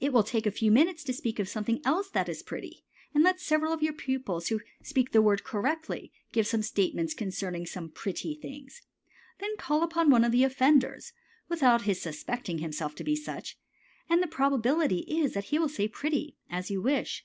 It 0.00 0.12
will 0.12 0.24
take 0.24 0.46
a 0.46 0.50
few 0.50 0.72
minutes 0.72 1.04
to 1.04 1.12
speak 1.12 1.38
of 1.38 1.48
something 1.48 1.80
else 1.84 2.10
that 2.10 2.28
is 2.28 2.42
pretty, 2.42 2.82
and 3.14 3.22
let 3.22 3.38
several 3.40 3.72
of 3.72 3.84
your 3.84 3.92
pupils 3.92 4.48
who 4.48 4.58
speak 4.82 5.12
the 5.12 5.22
word 5.22 5.44
correctly 5.44 6.10
give 6.32 6.48
some 6.48 6.60
statements 6.62 7.14
concerning 7.14 7.64
pretty 7.94 8.34
things. 8.34 8.82
Then 9.38 9.56
call 9.56 9.84
upon 9.84 10.10
one 10.10 10.24
of 10.24 10.32
the 10.32 10.42
offenders, 10.42 11.12
without 11.48 11.82
his 11.82 12.02
suspecting 12.02 12.58
himself 12.58 12.96
to 12.96 13.04
be 13.04 13.14
such, 13.14 13.56
and 14.10 14.20
the 14.20 14.26
probability 14.26 15.02
is 15.06 15.34
that 15.34 15.44
he 15.54 15.60
will 15.60 15.68
say 15.68 15.86
"pretty," 15.86 16.36
as 16.50 16.68
you 16.68 16.82
wish. 16.82 17.24